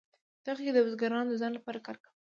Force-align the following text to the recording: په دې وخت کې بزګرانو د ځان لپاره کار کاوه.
په 0.43 0.43
دې 0.45 0.49
وخت 0.51 0.61
کې 0.63 0.71
بزګرانو 0.85 1.31
د 1.31 1.35
ځان 1.41 1.51
لپاره 1.55 1.79
کار 1.87 1.97
کاوه. 2.03 2.17